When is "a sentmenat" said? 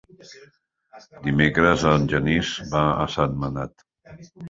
3.07-3.91